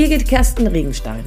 [0.00, 1.22] Birgit Kersten Regenstein.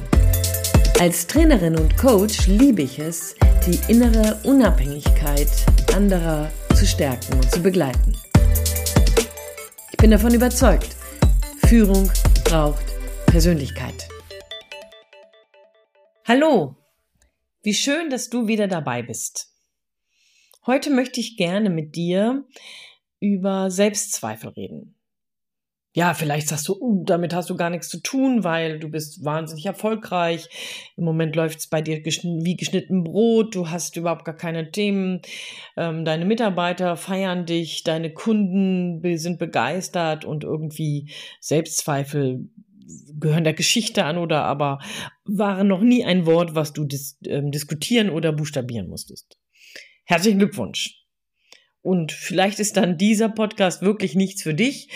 [0.98, 5.48] Als Trainerin und Coach liebe ich es, die innere Unabhängigkeit
[5.94, 8.16] anderer zu stärken und zu begleiten.
[9.92, 10.96] Ich bin davon überzeugt,
[11.68, 12.10] Führung
[12.42, 12.84] braucht
[13.26, 14.08] Persönlichkeit.
[16.24, 16.74] Hallo,
[17.62, 19.52] wie schön, dass du wieder dabei bist.
[20.66, 22.44] Heute möchte ich gerne mit dir
[23.20, 24.96] über Selbstzweifel reden.
[25.96, 29.24] Ja, vielleicht sagst du, uh, damit hast du gar nichts zu tun, weil du bist
[29.24, 30.48] wahnsinnig erfolgreich.
[30.96, 33.54] Im Moment läuft es bei dir geschn wie geschnitten Brot.
[33.54, 35.22] Du hast überhaupt gar keine Themen.
[35.76, 42.48] Ähm, deine Mitarbeiter feiern dich, deine Kunden sind begeistert und irgendwie Selbstzweifel
[43.20, 44.80] gehören der Geschichte an oder aber
[45.24, 49.38] waren noch nie ein Wort, was du dis ähm, diskutieren oder buchstabieren musstest.
[50.04, 51.03] Herzlichen Glückwunsch.
[51.84, 54.88] Und vielleicht ist dann dieser Podcast wirklich nichts für dich.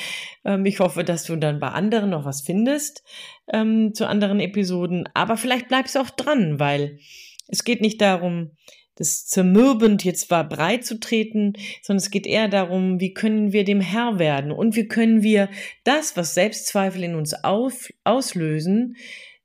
[0.43, 3.05] Ähm, ich hoffe, dass du dann bei anderen noch was findest
[3.53, 5.07] ähm, zu anderen Episoden.
[5.13, 6.99] Aber vielleicht bleibst du auch dran, weil
[7.47, 8.53] es geht nicht darum,
[8.95, 13.65] das zermürbend jetzt war breit zu treten, sondern es geht eher darum, wie können wir
[13.65, 15.51] dem Herr werden und wie können wir
[15.85, 18.97] das, was Selbstzweifel in uns auf, auslösen,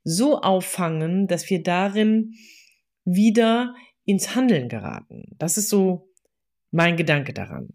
[0.02, 2.36] so auffangen, dass wir darin
[3.04, 3.74] wieder
[4.06, 5.36] ins Handeln geraten.
[5.38, 6.08] Das ist so
[6.74, 7.68] mein Gedanke daran.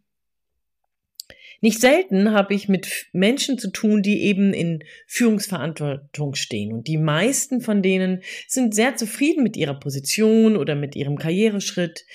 [1.61, 6.71] Nicht selten habe ich mit Menschen zu tun, die eben in Führungsverantwortung stehen.
[6.71, 12.05] Und die meisten von denen sind sehr zufrieden mit ihrer Position oder mit ihrem Karriereschritt.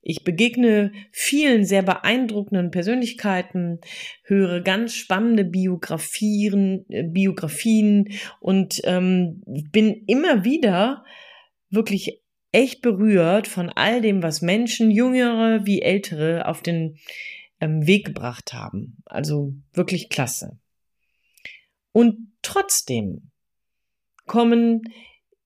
[0.00, 3.80] Ich begegne vielen sehr beeindruckenden Persönlichkeiten,
[4.22, 11.04] höre ganz spannende Biografien, äh, Biografien und ähm, bin immer wieder
[11.70, 12.23] wirklich
[12.54, 16.98] echt berührt von all dem, was Menschen, jüngere wie ältere, auf den
[17.60, 18.98] ähm, Weg gebracht haben.
[19.06, 20.58] Also wirklich klasse.
[21.92, 23.30] Und trotzdem
[24.26, 24.82] kommen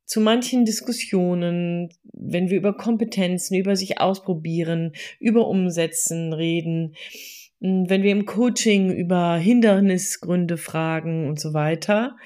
[0.05, 6.95] zu manchen Diskussionen, wenn wir über Kompetenzen, über sich ausprobieren, über Umsetzen reden,
[7.61, 12.17] wenn wir im Coaching über Hindernisgründe fragen und so weiter,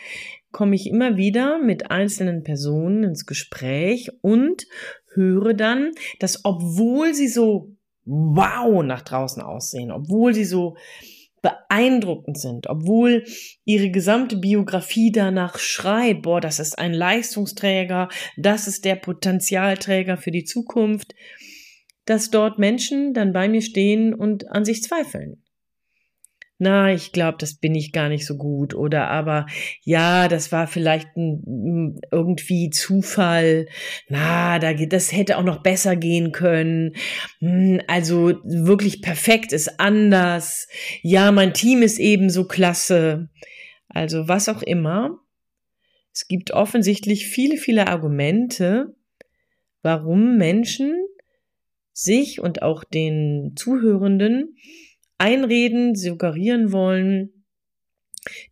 [0.53, 4.67] komme ich immer wieder mit einzelnen Personen ins Gespräch und
[5.15, 7.75] höre dann, dass obwohl sie so
[8.05, 10.77] wow nach draußen aussehen, obwohl sie so
[11.41, 13.25] beeindruckend sind, obwohl
[13.65, 20.31] ihre gesamte Biografie danach schreibt, boah, das ist ein Leistungsträger, das ist der Potenzialträger für
[20.31, 21.15] die Zukunft,
[22.05, 25.42] dass dort Menschen dann bei mir stehen und an sich zweifeln
[26.63, 29.47] na, ich glaube, das bin ich gar nicht so gut oder aber
[29.83, 33.67] ja, das war vielleicht ein, irgendwie Zufall.
[34.09, 36.95] Na, da das hätte auch noch besser gehen können.
[37.41, 40.69] Hm, also wirklich perfekt ist anders.
[41.03, 43.29] Ja, mein Team ist ebenso klasse.
[43.89, 45.19] Also was auch immer.
[46.15, 48.95] Es gibt offensichtlich viele, viele Argumente,
[49.83, 50.95] warum Menschen
[51.93, 54.57] sich und auch den Zuhörenden
[55.23, 57.45] einreden, suggerieren wollen,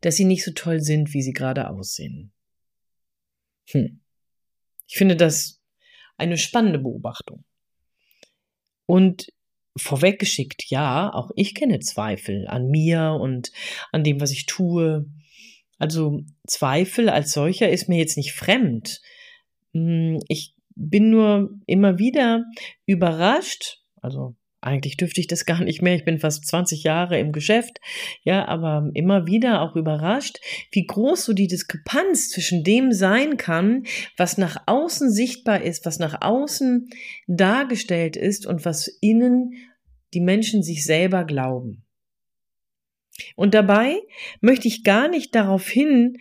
[0.00, 2.32] dass sie nicht so toll sind, wie sie gerade aussehen.
[3.70, 4.00] Hm.
[4.86, 5.60] Ich finde das
[6.16, 7.44] eine spannende Beobachtung.
[8.86, 9.32] Und
[9.76, 13.50] vorweggeschickt, ja, auch ich kenne Zweifel an mir und
[13.90, 15.06] an dem, was ich tue.
[15.78, 19.00] Also Zweifel als solcher ist mir jetzt nicht fremd.
[19.72, 22.44] Hm, ich bin nur immer wieder
[22.86, 25.94] überrascht, also eigentlich dürfte ich das gar nicht mehr.
[25.94, 27.78] Ich bin fast 20 Jahre im Geschäft.
[28.22, 30.38] Ja, aber immer wieder auch überrascht,
[30.70, 33.84] wie groß so die Diskrepanz zwischen dem sein kann,
[34.16, 36.88] was nach außen sichtbar ist, was nach außen
[37.26, 39.54] dargestellt ist und was innen
[40.14, 41.84] die Menschen sich selber glauben.
[43.36, 43.96] Und dabei
[44.40, 46.16] möchte ich gar nicht darauf hin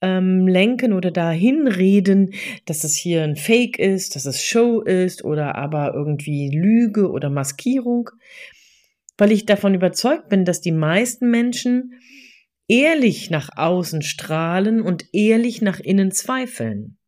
[0.00, 2.32] ähm, lenken oder dahin reden,
[2.66, 7.30] dass das hier ein Fake ist, dass es Show ist oder aber irgendwie Lüge oder
[7.30, 8.10] Maskierung,
[9.16, 11.94] weil ich davon überzeugt bin, dass die meisten Menschen
[12.68, 16.98] ehrlich nach außen strahlen und ehrlich nach innen zweifeln.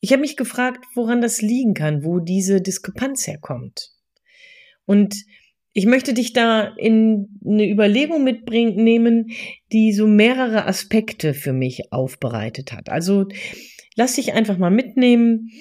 [0.00, 3.90] Ich habe mich gefragt, woran das liegen kann, wo diese Diskrepanz herkommt.
[4.86, 5.24] Und
[5.78, 9.30] ich möchte dich da in eine Überlegung mitbringen, nehmen,
[9.70, 12.88] die so mehrere Aspekte für mich aufbereitet hat.
[12.88, 13.28] Also
[13.94, 15.52] lass dich einfach mal mitnehmen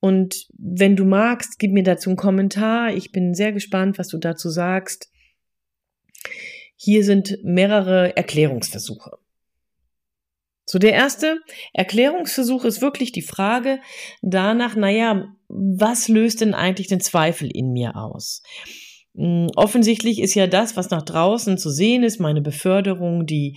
[0.00, 2.94] und wenn du magst, gib mir dazu einen Kommentar.
[2.94, 5.10] Ich bin sehr gespannt, was du dazu sagst.
[6.76, 9.16] Hier sind mehrere Erklärungsversuche.
[10.66, 11.40] So, der erste
[11.72, 13.80] Erklärungsversuch ist wirklich die Frage
[14.20, 18.42] danach, naja, was löst denn eigentlich den Zweifel in mir aus?
[19.14, 23.56] Mm, offensichtlich ist ja das, was nach draußen zu sehen ist, meine Beförderung, die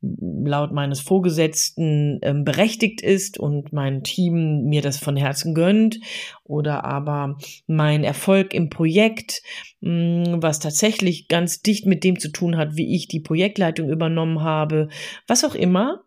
[0.00, 5.98] laut meines Vorgesetzten ähm, berechtigt ist und mein Team mir das von Herzen gönnt
[6.44, 9.42] oder aber mein Erfolg im Projekt,
[9.80, 13.88] mh, mm, was tatsächlich ganz dicht mit dem zu tun hat, wie ich die Projektleitung
[13.88, 14.88] übernommen habe,
[15.26, 16.02] was auch immer,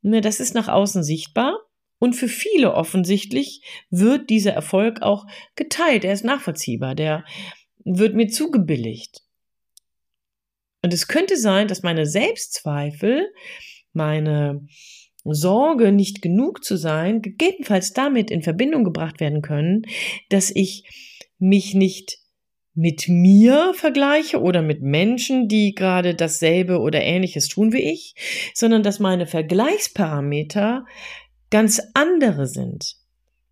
[0.00, 1.58] ne, das ist nach außen sichtbar.
[2.02, 3.60] Und für viele offensichtlich
[3.90, 6.02] wird dieser Erfolg auch geteilt.
[6.02, 6.94] Er ist nachvollziehbar.
[6.94, 7.24] Der
[7.84, 9.22] wird mir zugebilligt.
[10.82, 13.32] Und es könnte sein, dass meine Selbstzweifel,
[13.92, 14.66] meine
[15.24, 19.82] Sorge, nicht genug zu sein, gegebenenfalls damit in Verbindung gebracht werden können,
[20.30, 20.88] dass ich
[21.38, 22.18] mich nicht
[22.74, 28.14] mit mir vergleiche oder mit Menschen, die gerade dasselbe oder ähnliches tun wie ich,
[28.54, 30.86] sondern dass meine Vergleichsparameter
[31.50, 32.99] ganz andere sind.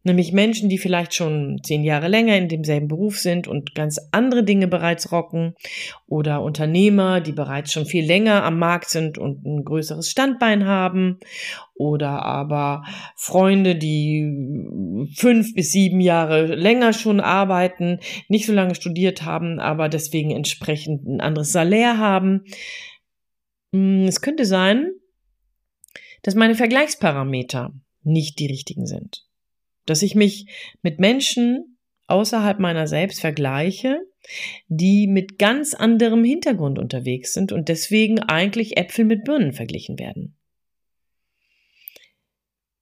[0.08, 4.42] Nämlich Menschen, die vielleicht schon zehn Jahre länger in demselben Beruf sind und ganz andere
[4.42, 5.54] Dinge bereits rocken.
[6.06, 11.18] Oder Unternehmer, die bereits schon viel länger am Markt sind und ein größeres Standbein haben.
[11.74, 12.84] Oder aber
[13.14, 19.88] Freunde, die fünf bis sieben Jahre länger schon arbeiten, nicht so lange studiert haben, aber
[19.88, 22.44] deswegen entsprechend ein anderes Salär haben.
[23.72, 24.90] Hm, es könnte sein,
[26.22, 27.72] dass meine Vergleichsparameter
[28.02, 29.27] nicht die richtigen sind
[29.90, 30.46] dass ich mich
[30.82, 34.00] mit Menschen außerhalb meiner selbst vergleiche,
[34.68, 40.34] die mit ganz anderem Hintergrund unterwegs sind und deswegen eigentlich Äpfel mit Birnen verglichen werden.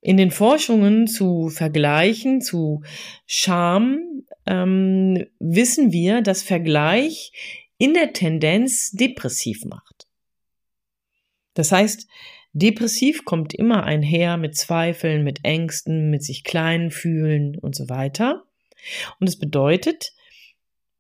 [0.01, 2.83] In den Forschungen zu Vergleichen, zu
[3.27, 7.33] Scham, ähm, wissen wir, dass Vergleich
[7.79, 10.07] in der Tendenz depressiv macht.
[11.55, 12.07] Das heißt,
[12.59, 18.45] Depressiv kommt immer einher mit Zweifeln, mit Ängsten, mit sich klein fühlen und so weiter.
[19.21, 20.15] Und es bedeutet,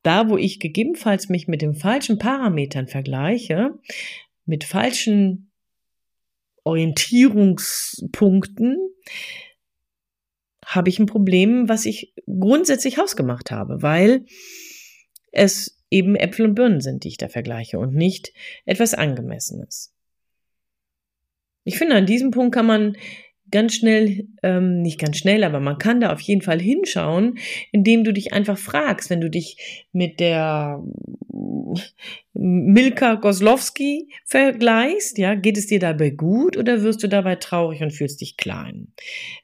[0.03, 3.71] da wo ich gegebenenfalls mich mit den falschen Parametern vergleiche,
[4.45, 5.51] mit falschen
[6.63, 8.77] Orientierungspunkten,
[10.67, 14.27] habe ich ein Problem, was ich grundsätzlich hausgemacht habe, weil
[15.33, 18.35] es eben Äpfel und Birnen sind, die ich da vergleiche und nicht
[18.67, 19.96] etwas Angemessenes.
[21.67, 22.97] Ich finde, an diesem Punkt kann man
[23.51, 27.39] ganz schnell, ähm, nicht ganz schnell, aber man kann da auf jeden Fall hinschauen,
[27.73, 30.81] indem du dich einfach fragst, wenn du dich mit der
[32.39, 37.93] Milka Goslowski vergleichst, ja, geht es dir dabei gut oder wirst du dabei traurig und
[37.93, 38.89] fühlst dich klein?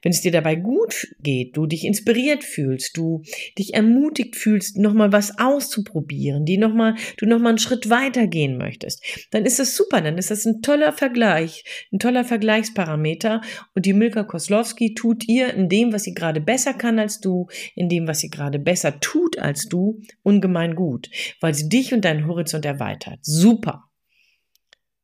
[0.03, 3.23] Wenn es dir dabei gut geht, du dich inspiriert fühlst, du
[3.57, 8.57] dich ermutigt fühlst, nochmal was auszuprobieren, die noch mal, du nochmal einen Schritt weiter gehen
[8.57, 13.41] möchtest, dann ist das super, dann ist das ein toller Vergleich, ein toller Vergleichsparameter
[13.73, 17.47] und die Milka Koslowski tut ihr in dem, was sie gerade besser kann als du,
[17.73, 21.09] in dem, was sie gerade besser tut als du, ungemein gut,
[21.39, 23.19] weil sie dich und deinen Horizont erweitert erweitert.
[23.21, 23.85] Super.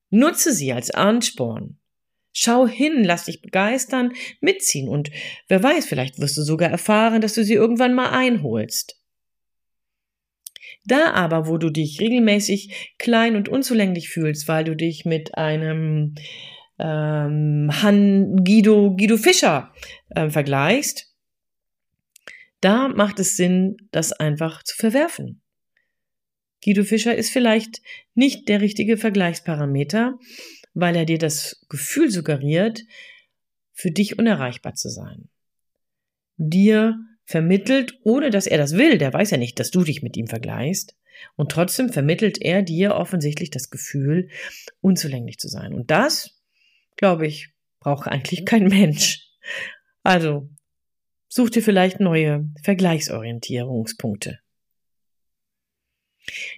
[0.10, 1.78] Nutze sie als Ansporn.
[2.32, 5.10] Schau hin, lass dich begeistern, mitziehen und
[5.48, 9.02] wer weiß, vielleicht wirst du sogar erfahren, dass du sie irgendwann mal einholst.
[10.86, 16.16] Da aber, wo du dich regelmäßig klein und unzulänglich fühlst, weil du dich mit einem
[16.78, 19.74] ähm, Han Guido, Guido Fischer
[20.10, 21.12] äh, vergleichst,
[22.62, 25.42] da macht es Sinn, das einfach zu verwerfen.
[26.64, 27.82] Guido Fischer ist vielleicht
[28.16, 30.18] nicht der richtige Vergleichsparameter,
[30.74, 32.84] weil er dir das Gefühl suggeriert,
[33.74, 35.30] für dich unerreichbar zu sein.
[36.38, 40.18] Dir vermittelt, ohne dass er das will, der weiß ja nicht, dass du dich mit
[40.18, 40.96] ihm vergleichst,
[41.36, 44.30] und trotzdem vermittelt er dir offensichtlich das Gefühl,
[44.82, 45.74] unzulänglich zu sein.
[45.74, 46.42] Und das,
[46.96, 47.50] glaube ich,
[47.80, 49.28] braucht eigentlich kein Mensch.
[50.04, 50.50] Also,
[51.28, 54.40] such dir vielleicht neue Vergleichsorientierungspunkte.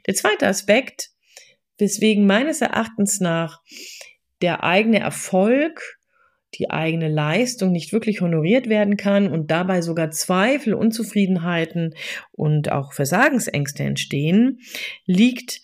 [0.08, 1.10] Der zweite Aspekt,
[1.78, 3.62] weswegen meines Erachtens nach
[4.42, 5.98] der eigene Erfolg,
[6.56, 11.96] die eigene Leistung nicht wirklich honoriert werden kann und dabei sogar Zweifel, Unzufriedenheiten
[12.32, 14.60] und auch Versagensängste entstehen,
[15.06, 15.62] liegt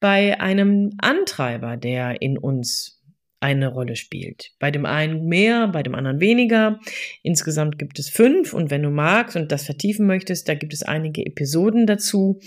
[0.00, 2.97] bei einem Antreiber, der in uns
[3.40, 4.52] eine Rolle spielt.
[4.58, 6.80] Bei dem einen mehr, bei dem anderen weniger.
[7.22, 10.82] Insgesamt gibt es fünf und wenn du magst und das vertiefen möchtest, da gibt es
[10.82, 12.40] einige Episoden dazu,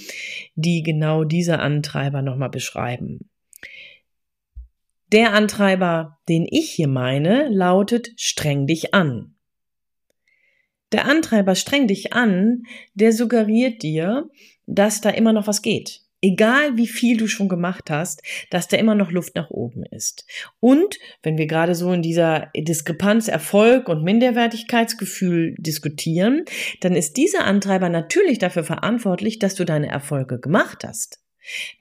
[0.55, 3.29] die genau diese Antreiber nochmal beschreiben.
[5.12, 9.36] Der Antreiber, den ich hier meine, lautet streng dich an.
[10.91, 14.29] Der Antreiber streng dich an, der suggeriert dir,
[14.65, 18.78] dass da immer noch was geht egal wie viel du schon gemacht hast, dass da
[18.78, 20.25] immer noch Luft nach oben ist.
[20.60, 26.46] Und wenn wir gerade so in dieser Diskrepanz Erfolg und Minderwertigkeitsgefühl diskutieren,
[26.82, 31.22] dann ist dieser Antreiber natürlich dafür verantwortlich, dass du deine Erfolge gemacht hast.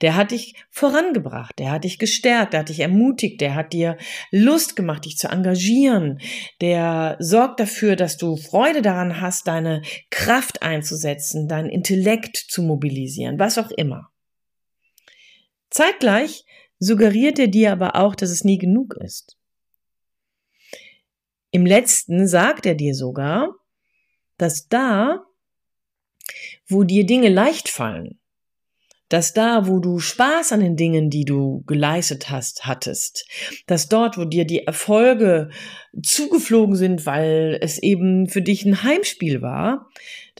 [0.00, 3.98] Der hat dich vorangebracht, der hat dich gestärkt, der hat dich ermutigt, der hat dir
[4.30, 6.18] Lust gemacht, dich zu engagieren,
[6.62, 13.38] der sorgt dafür, dass du Freude daran hast, deine Kraft einzusetzen, dein Intellekt zu mobilisieren,
[13.38, 14.09] was auch immer.
[15.70, 16.44] Zeitgleich
[16.78, 19.36] suggeriert er dir aber auch, dass es nie genug ist.
[21.52, 23.54] Im letzten sagt er dir sogar,
[24.38, 25.24] dass da,
[26.68, 28.20] wo dir Dinge leicht fallen,
[29.10, 33.26] dass da, wo du Spaß an den Dingen, die du geleistet hast, hattest,
[33.66, 35.50] dass dort, wo dir die Erfolge
[36.00, 39.88] zugeflogen sind, weil es eben für dich ein Heimspiel war,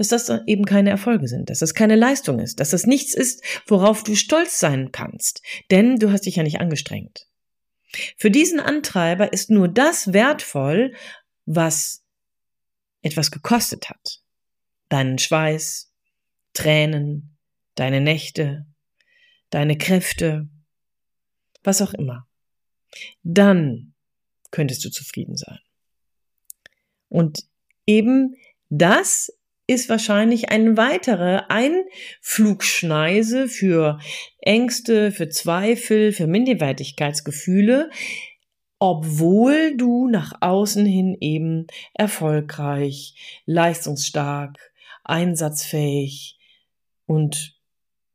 [0.01, 3.45] dass das eben keine Erfolge sind, dass das keine Leistung ist, dass das nichts ist,
[3.67, 7.27] worauf du stolz sein kannst, denn du hast dich ja nicht angestrengt.
[8.17, 10.95] Für diesen Antreiber ist nur das wertvoll,
[11.45, 12.03] was
[13.03, 14.23] etwas gekostet hat.
[14.89, 15.93] Deinen Schweiß,
[16.55, 17.37] Tränen,
[17.75, 18.67] deine Nächte,
[19.51, 20.49] deine Kräfte,
[21.63, 22.27] was auch immer.
[23.23, 23.93] Dann
[24.51, 25.59] könntest du zufrieden sein.
[27.09, 27.47] Und
[27.87, 28.35] eben
[28.71, 29.33] das
[29.71, 34.01] ist wahrscheinlich eine weitere Einflugschneise für
[34.41, 37.89] Ängste, für Zweifel, für Minderwertigkeitsgefühle,
[38.81, 43.15] obwohl du nach außen hin eben erfolgreich,
[43.47, 44.59] leistungsstark,
[45.05, 46.37] einsatzfähig
[47.07, 47.57] und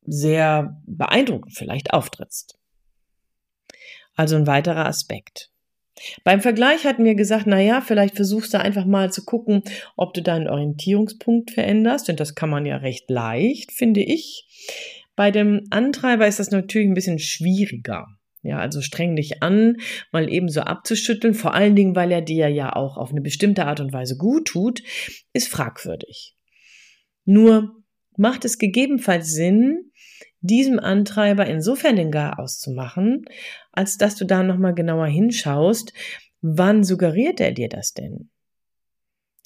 [0.05, 2.59] sehr beeindruckend vielleicht auftrittst.
[4.17, 5.51] Also ein weiterer Aspekt.
[6.23, 9.63] Beim Vergleich hatten wir gesagt, na ja, vielleicht versuchst du einfach mal zu gucken,
[9.95, 14.47] ob du deinen Orientierungspunkt veränderst, denn das kann man ja recht leicht, finde ich.
[15.15, 18.07] Bei dem Antreiber ist das natürlich ein bisschen schwieriger.
[18.43, 19.77] Ja, also streng dich an,
[20.11, 23.65] mal eben so abzuschütteln, vor allen Dingen, weil er dir ja auch auf eine bestimmte
[23.65, 24.83] Art und Weise gut tut,
[25.33, 26.35] ist fragwürdig.
[27.23, 27.83] Nur
[28.17, 29.91] macht es gegebenenfalls Sinn,
[30.41, 32.71] diesem Antreiber insofern den Garaus zu
[33.71, 35.93] als dass du da nochmal genauer hinschaust,
[36.41, 38.29] wann suggeriert er dir das denn?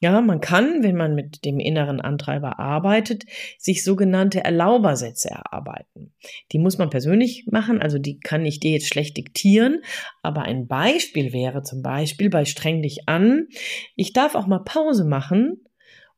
[0.02, 3.26] Ja, man kann, wenn man mit dem inneren Antreiber arbeitet,
[3.58, 6.14] sich sogenannte Erlaubersätze erarbeiten.
[6.54, 9.82] Die muss man persönlich machen, also die kann ich dir jetzt schlecht diktieren,
[10.22, 13.48] aber ein Beispiel wäre zum Beispiel bei streng dich an,
[13.96, 15.66] ich darf auch mal Pause machen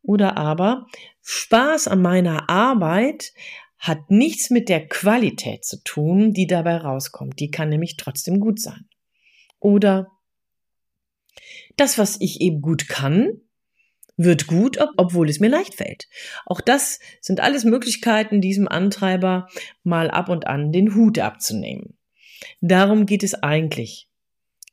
[0.04, 0.86] oder aber
[1.24, 3.34] Spaß an meiner Arbeit
[3.82, 7.40] hat nichts mit der Qualität zu tun, die dabei rauskommt.
[7.40, 8.88] Die kann nämlich trotzdem gut sein.
[9.60, 10.08] Oder
[11.78, 13.42] das, was ich eben gut kann,
[14.18, 16.08] wird gut, obwohl es mir leicht fällt.
[16.46, 19.48] Auch das sind alles Möglichkeiten, diesem Antreiber
[19.84, 21.98] mal ab und an den Hut abzunehmen.
[22.60, 24.10] Darum geht es eigentlich,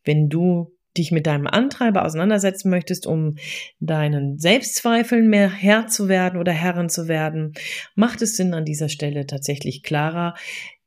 [0.05, 3.37] wenn du dich mit deinem Antreiber auseinandersetzen möchtest, um
[3.81, 7.55] deinen Selbstzweifeln mehr Herr zu werden oder Herrin zu werden,
[7.95, 10.35] macht es Sinn an dieser Stelle tatsächlich klarer,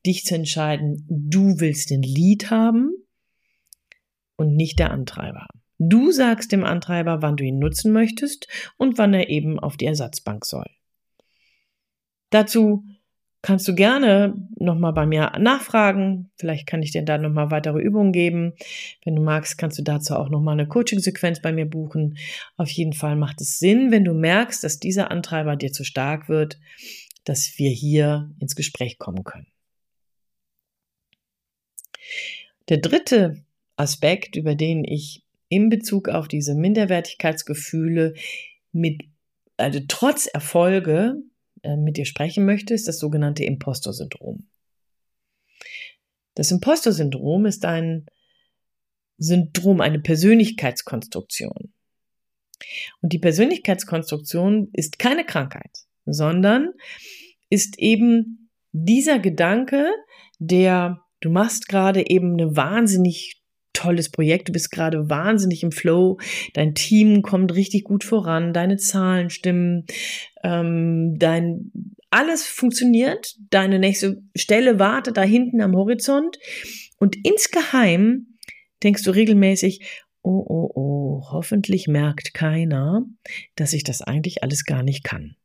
[0.06, 2.92] dich zu entscheiden, du willst den Lied haben
[4.36, 5.48] und nicht der Antreiber.
[5.78, 9.86] Du sagst dem Antreiber, wann du ihn nutzen möchtest und wann er eben auf die
[9.86, 10.68] Ersatzbank soll.
[12.30, 12.84] Dazu
[13.42, 16.30] kannst du gerne nochmal bei mir nachfragen.
[16.38, 18.54] Vielleicht kann ich dir da nochmal weitere Übungen geben.
[19.04, 22.18] Wenn du magst, kannst du dazu auch nochmal eine Coaching-Sequenz bei mir buchen.
[22.58, 26.30] Auf jeden Fall macht es Sinn, wenn du merkst, dass dieser Antreiber dir zu stark
[26.30, 26.60] wird,
[27.24, 29.48] dass wir hier ins Gespräch kommen können.
[32.70, 33.44] Der dritte
[33.76, 38.14] Aspekt, über den ich in Bezug auf diese Minderwertigkeitsgefühle
[38.72, 39.02] mit,
[39.58, 41.18] also trotz Erfolge
[41.64, 44.48] mit dir sprechen möchte, ist das sogenannte Impostor-Syndrom.
[46.36, 48.06] Das Impostor-Syndrom ist ein
[49.18, 51.74] Syndrom, eine Persönlichkeitskonstruktion.
[53.02, 56.74] Und die Persönlichkeitskonstruktion ist keine Krankheit, sondern
[57.50, 59.90] ist eben dieser Gedanke,
[60.40, 63.41] der du machst gerade eben eine wahnsinnig
[63.74, 66.20] tolles Projekt, du bist gerade wahnsinnig im Flow,
[66.54, 69.86] dein Team kommt richtig gut voran, deine Zahlen stimmen,
[70.44, 71.72] ähm, dein
[72.12, 76.38] alles funktioniert, deine nächste Stelle wartet da hinten am Horizont.
[76.98, 78.38] Und insgeheim
[78.84, 83.06] denkst du regelmäßig, oh, oh, oh, hoffentlich merkt keiner,
[83.56, 85.36] dass ich das eigentlich alles gar nicht kann.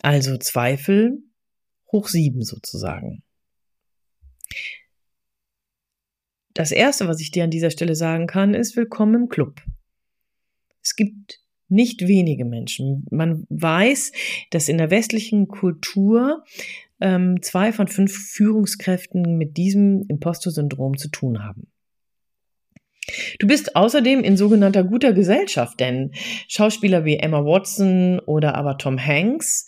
[0.00, 1.18] Also Zweifel
[1.90, 3.22] hoch sieben sozusagen.
[6.54, 9.60] Das Erste, was ich dir an dieser Stelle sagen kann, ist Willkommen im Club.
[10.82, 13.06] Es gibt Nicht wenige Menschen.
[13.10, 14.12] Man weiß,
[14.50, 16.44] dass in der westlichen Kultur
[17.00, 21.66] ähm, zwei von fünf Führungskräften mit diesem Impostor-Syndrom zu tun haben.
[23.40, 26.12] Du bist außerdem in sogenannter guter Gesellschaft, denn
[26.46, 29.66] Schauspieler wie Emma Watson oder aber Tom Hanks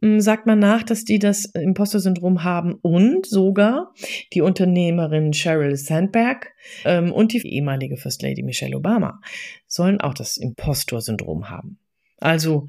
[0.00, 3.94] sagt man nach, dass die das Imposter-Syndrom haben und sogar
[4.32, 6.52] die Unternehmerin Sheryl Sandberg
[6.84, 9.20] ähm, und die ehemalige First Lady Michelle Obama
[9.66, 11.78] sollen auch das Impostor-Syndrom haben.
[12.18, 12.68] Also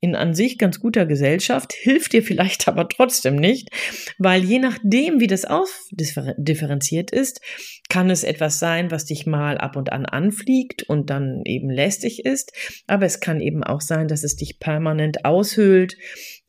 [0.00, 3.70] in an sich ganz guter Gesellschaft, hilft dir vielleicht aber trotzdem nicht,
[4.18, 7.40] weil je nachdem, wie das ausdifferenziert ist,
[7.88, 12.24] kann es etwas sein, was dich mal ab und an anfliegt und dann eben lästig
[12.24, 12.52] ist,
[12.86, 15.96] aber es kann eben auch sein, dass es dich permanent aushöhlt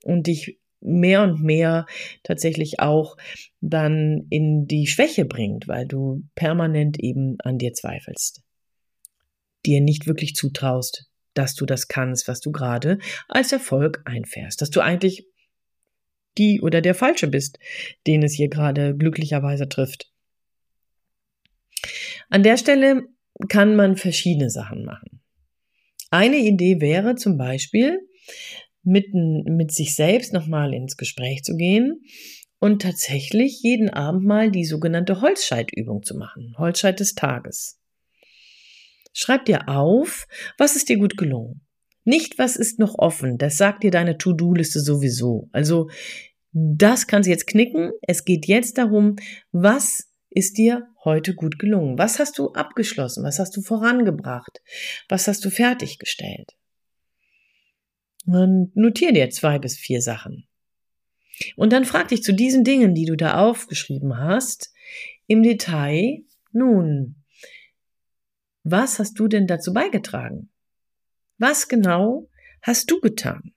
[0.04, 1.86] und dich mehr und mehr
[2.24, 3.18] tatsächlich auch
[3.60, 8.44] dann in die Schwäche bringt, weil du permanent eben an dir zweifelst,
[9.66, 14.70] dir nicht wirklich zutraust, dass du das kannst, was du gerade als Erfolg einfährst, dass
[14.70, 15.28] du eigentlich
[16.38, 17.60] die oder der Falsche bist,
[18.08, 20.12] den es hier gerade glücklicherweise trifft.
[22.30, 23.04] An der Stelle
[23.48, 25.22] kann man verschiedene Sachen machen.
[26.12, 28.00] Eine Idee wäre zum Beispiel,
[28.84, 32.02] mit, mit sich selbst nochmal ins Gespräch zu gehen
[32.60, 36.56] und tatsächlich jeden Abend mal die sogenannte Holzscheitübung zu machen.
[36.58, 37.79] Holzscheit des Tages.
[39.14, 41.62] Schreib dir auf, was ist dir gut gelungen.
[42.06, 43.38] Nicht, was ist noch offen.
[43.38, 45.50] Das sagt dir deine To-Do-Liste sowieso.
[45.52, 45.90] Also,
[46.52, 47.92] das kannst du jetzt knicken.
[48.02, 49.18] Es geht jetzt darum,
[49.52, 51.98] was ist dir heute gut gelungen?
[51.98, 53.24] Was hast du abgeschlossen?
[53.24, 54.62] Was hast du vorangebracht?
[55.08, 56.56] Was hast du fertiggestellt?
[58.26, 60.48] Und notier dir zwei bis vier Sachen.
[61.56, 64.74] Und dann frag dich zu diesen Dingen, die du da aufgeschrieben hast,
[65.28, 67.19] im Detail, nun,
[68.64, 70.50] was hast du denn dazu beigetragen?
[71.38, 72.30] Was genau
[72.62, 73.54] hast du getan?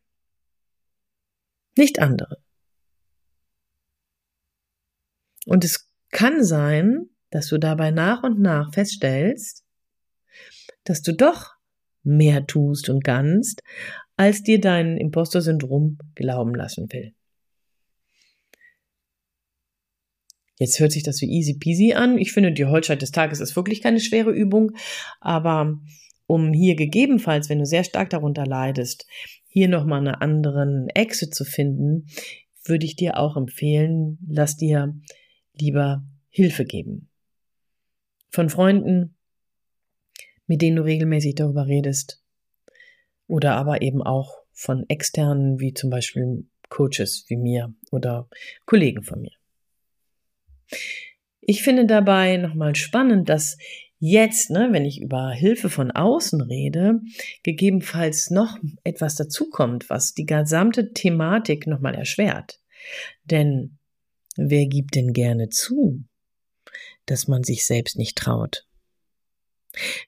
[1.77, 2.43] Nicht andere.
[5.47, 9.65] Und es kann sein, dass du dabei nach und nach feststellst,
[10.85, 11.55] dass du doch
[12.03, 13.63] mehr tust und kannst,
[14.17, 17.15] als dir dein Impostor-Syndrom glauben lassen will.
[20.59, 22.19] Jetzt hört sich das wie easy peasy an.
[22.19, 24.73] Ich finde, die Holzscheit des Tages ist wirklich keine schwere Übung.
[25.21, 25.79] Aber
[26.27, 29.07] um hier gegebenenfalls, wenn du sehr stark darunter leidest,
[29.47, 32.07] hier nochmal einen anderen Exit zu finden,
[32.65, 34.95] würde ich dir auch empfehlen, lass dir
[35.55, 37.09] lieber Hilfe geben.
[38.31, 39.15] Von Freunden,
[40.47, 42.23] mit denen du regelmäßig darüber redest.
[43.27, 48.29] Oder aber eben auch von externen, wie zum Beispiel Coaches wie mir oder
[48.65, 49.33] Kollegen von mir.
[51.41, 53.57] Ich finde dabei nochmal spannend, dass
[53.99, 57.01] jetzt, ne, wenn ich über Hilfe von außen rede,
[57.43, 62.61] gegebenenfalls noch etwas dazukommt, was die gesamte Thematik nochmal erschwert.
[63.25, 63.79] Denn
[64.37, 66.05] wer gibt denn gerne zu,
[67.07, 68.67] dass man sich selbst nicht traut?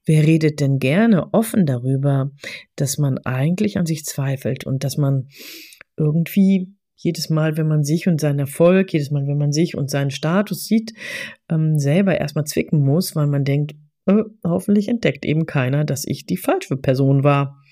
[0.04, 2.30] Wer redet denn gerne offen darüber,
[2.76, 5.28] dass man eigentlich an sich zweifelt und dass man
[5.96, 9.90] irgendwie jedes Mal, wenn man sich und seinen Erfolg, jedes Mal, wenn man sich und
[9.90, 10.94] seinen Status sieht,
[11.48, 13.74] ähm, selber erstmal zwicken muss, weil man denkt,
[14.06, 17.62] äh, hoffentlich entdeckt eben keiner, dass ich die falsche Person war.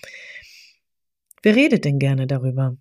[1.42, 2.76] Wer redet denn gerne darüber?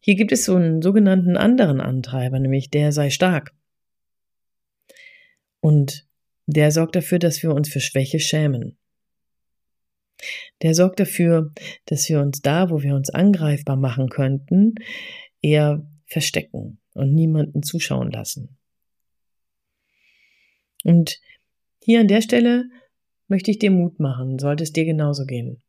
[0.00, 3.52] Hier gibt es so einen sogenannten anderen Antreiber, nämlich der sei stark.
[5.60, 6.06] Und
[6.46, 8.78] der sorgt dafür, dass wir uns für Schwäche schämen.
[10.62, 11.52] Der sorgt dafür,
[11.86, 14.74] dass wir uns da, wo wir uns angreifbar machen könnten,
[15.42, 18.56] eher verstecken und niemanden zuschauen lassen.
[20.84, 21.20] Und
[21.82, 22.64] hier an der Stelle
[23.28, 25.62] möchte ich dir Mut machen, sollte es dir genauso gehen.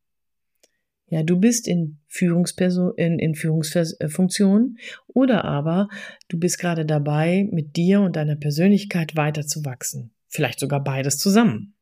[1.09, 5.87] Ja, du bist in Führungsperson, in, in Führungsfunktion oder aber
[6.27, 10.11] du bist gerade dabei, mit dir und deiner Persönlichkeit weiter zu wachsen.
[10.27, 11.75] Vielleicht sogar beides zusammen.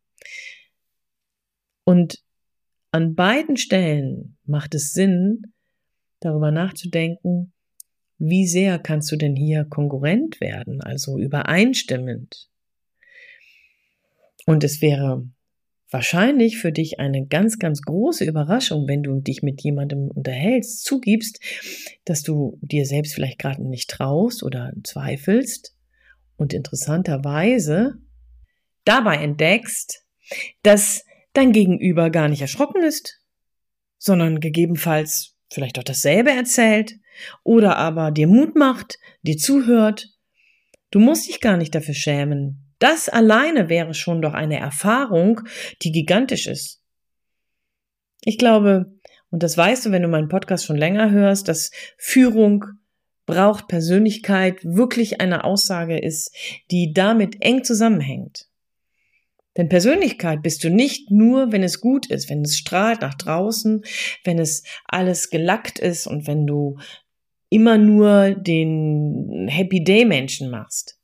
[1.84, 2.24] Und
[2.96, 5.42] an beiden Stellen macht es Sinn,
[6.22, 7.52] darüber nachzudenken,
[8.20, 12.50] wie sehr kannst du denn hier konkurrent werden, also übereinstimmend.
[14.46, 15.28] Und es wäre
[15.92, 21.42] wahrscheinlich für dich eine ganz, ganz große Überraschung, wenn du dich mit jemandem unterhältst, zugibst,
[22.06, 25.76] dass du dir selbst vielleicht gerade nicht traust oder zweifelst
[26.38, 27.96] und interessanterweise
[28.86, 30.06] dabei entdeckst,
[30.64, 31.05] dass
[31.38, 33.22] dein Gegenüber gar nicht erschrocken ist,
[33.98, 36.96] sondern gegebenenfalls vielleicht auch dasselbe erzählt
[37.44, 40.10] oder aber dir Mut macht, dir zuhört.
[40.92, 42.74] Du musst dich gar nicht dafür schämen.
[42.80, 45.42] Das alleine wäre schon doch eine Erfahrung,
[45.82, 46.82] die gigantisch ist.
[48.24, 48.94] Ich glaube,
[49.30, 52.66] und das weißt du, wenn du meinen Podcast schon länger hörst, dass Führung
[53.26, 56.34] braucht Persönlichkeit wirklich eine Aussage ist,
[56.72, 58.48] die damit eng zusammenhängt.
[59.58, 63.84] Denn Persönlichkeit bist du nicht nur, wenn es gut ist, wenn es strahlt nach draußen,
[64.24, 66.78] wenn es alles gelackt ist und wenn du
[67.50, 71.00] immer nur den Happy Day Menschen machst.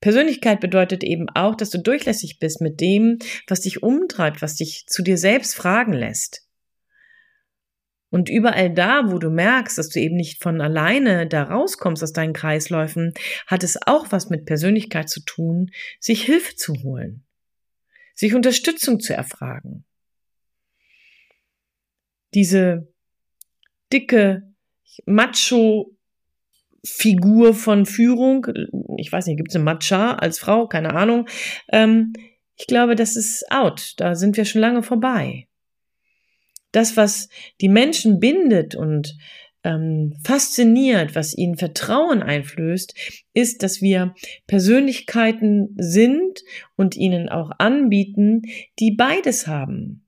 [0.00, 4.86] Persönlichkeit bedeutet eben auch, dass du durchlässig bist mit dem, was dich umtreibt, was dich
[4.86, 6.47] zu dir selbst fragen lässt.
[8.10, 12.12] Und überall da, wo du merkst, dass du eben nicht von alleine da rauskommst aus
[12.12, 13.12] deinen Kreisläufen,
[13.46, 17.24] hat es auch was mit Persönlichkeit zu tun, sich Hilfe zu holen,
[18.14, 19.84] sich Unterstützung zu erfragen.
[22.34, 22.88] Diese
[23.92, 24.42] dicke
[25.04, 25.94] Macho
[26.84, 28.46] Figur von Führung,
[28.96, 31.28] ich weiß nicht, gibt es eine Matcha als Frau, keine Ahnung.
[31.70, 32.12] Ähm,
[32.56, 33.94] ich glaube, das ist out.
[33.98, 35.47] Da sind wir schon lange vorbei
[36.72, 37.28] das, was
[37.60, 39.16] die Menschen bindet und
[39.64, 42.94] ähm, fasziniert, was ihnen Vertrauen einflößt,
[43.34, 44.14] ist, dass wir
[44.46, 46.42] Persönlichkeiten sind
[46.76, 48.42] und ihnen auch anbieten,
[48.78, 50.04] die beides haben.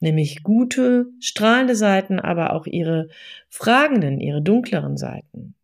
[0.00, 3.08] Nämlich gute, strahlende Seiten, aber auch ihre
[3.48, 5.54] fragenden, ihre dunkleren Seiten.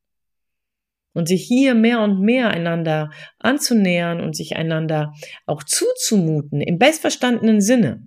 [1.13, 5.13] Und sich hier mehr und mehr einander anzunähern und sich einander
[5.45, 8.07] auch zuzumuten, im bestverstandenen Sinne.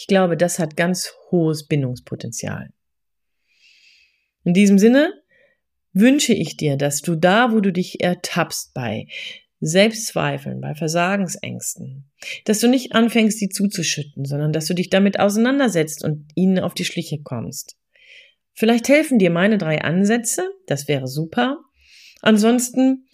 [0.00, 2.70] Ich glaube, das hat ganz hohes Bindungspotenzial.
[4.44, 5.12] In diesem Sinne
[5.92, 9.08] wünsche ich dir, dass du da, wo du dich ertappst bei
[9.60, 12.10] Selbstzweifeln, bei Versagensängsten,
[12.46, 16.72] dass du nicht anfängst, sie zuzuschütten, sondern dass du dich damit auseinandersetzt und ihnen auf
[16.72, 17.76] die Schliche kommst.
[18.54, 21.58] Vielleicht helfen dir meine drei Ansätze, das wäre super.
[22.22, 23.06] Ansonsten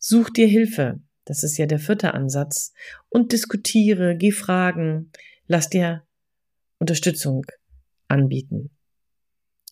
[0.00, 2.72] such dir Hilfe, das ist ja der vierte Ansatz,
[3.10, 5.12] und diskutiere, geh fragen,
[5.46, 6.02] lass dir
[6.82, 7.46] Unterstützung
[8.08, 8.76] anbieten.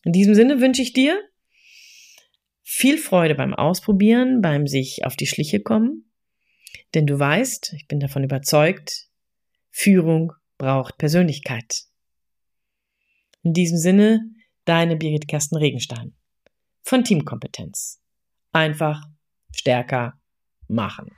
[0.04, 1.20] In diesem Sinne wünsche ich dir
[2.62, 6.10] viel Freude beim Ausprobieren, beim sich auf die Schliche kommen,
[6.94, 9.08] denn du weißt, ich bin davon überzeugt,
[9.70, 11.82] Führung braucht Persönlichkeit.
[13.42, 14.20] In diesem Sinne,
[14.64, 16.14] deine Birgit Kersten Regenstein
[16.82, 18.00] von Teamkompetenz.
[18.52, 19.02] Einfach
[19.52, 20.20] stärker
[20.68, 21.10] machen.